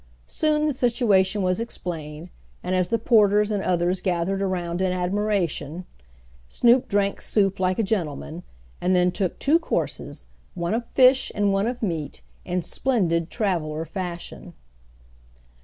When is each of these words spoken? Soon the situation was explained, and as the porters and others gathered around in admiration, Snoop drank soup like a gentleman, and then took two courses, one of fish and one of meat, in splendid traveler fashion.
Soon 0.25 0.65
the 0.65 0.73
situation 0.73 1.43
was 1.43 1.59
explained, 1.59 2.31
and 2.63 2.73
as 2.73 2.89
the 2.89 2.97
porters 2.97 3.51
and 3.51 3.61
others 3.61 4.01
gathered 4.01 4.41
around 4.41 4.81
in 4.81 4.91
admiration, 4.91 5.85
Snoop 6.49 6.87
drank 6.87 7.21
soup 7.21 7.59
like 7.59 7.77
a 7.77 7.83
gentleman, 7.83 8.41
and 8.81 8.95
then 8.95 9.11
took 9.11 9.37
two 9.37 9.59
courses, 9.59 10.25
one 10.55 10.73
of 10.73 10.83
fish 10.83 11.31
and 11.35 11.53
one 11.53 11.67
of 11.67 11.83
meat, 11.83 12.21
in 12.45 12.63
splendid 12.63 13.29
traveler 13.29 13.85
fashion. 13.85 14.53